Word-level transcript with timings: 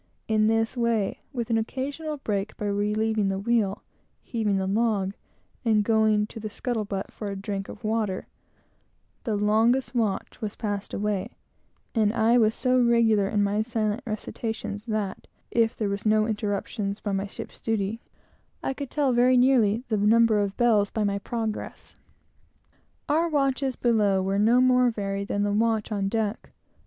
In 0.27 0.47
this 0.47 0.75
way, 0.75 1.19
with 1.31 1.51
an 1.51 1.59
occasional 1.59 2.17
break 2.17 2.57
by 2.57 2.65
relieving 2.65 3.29
the 3.29 3.37
wheel, 3.37 3.83
heaving 4.23 4.57
the 4.57 4.65
log, 4.65 5.13
and 5.63 5.83
going 5.83 6.25
to 6.25 6.39
the 6.39 6.49
scuttle 6.49 6.85
butt 6.85 7.11
for 7.11 7.27
a 7.27 7.35
drink 7.35 7.69
of 7.69 7.83
water, 7.83 8.25
the 9.25 9.35
longest 9.35 9.93
watch 9.93 10.41
was 10.41 10.55
passed 10.55 10.91
away; 10.95 11.37
and 11.93 12.11
I 12.13 12.39
was 12.39 12.55
so 12.55 12.81
regular 12.81 13.27
in 13.27 13.43
my 13.43 13.61
silent 13.61 14.01
recitations, 14.07 14.87
that 14.87 15.27
if 15.51 15.75
there 15.75 15.87
was 15.87 16.03
no 16.03 16.25
interruption 16.25 16.95
by 17.03 17.27
ship's 17.27 17.61
duty, 17.61 18.01
I 18.63 18.73
could 18.73 18.89
tell 18.89 19.13
very 19.13 19.37
nearly 19.37 19.83
the 19.89 19.97
number 19.97 20.39
of 20.39 20.57
bells 20.57 20.89
by 20.89 21.03
my 21.03 21.19
progress. 21.19 21.93
Our 23.07 23.29
watches 23.29 23.75
below 23.75 24.19
were 24.23 24.39
no 24.39 24.61
more 24.61 24.89
varied 24.89 25.27
than 25.27 25.43
the 25.43 25.53
watch 25.53 25.91
on 25.91 26.09
deck. 26.09 26.53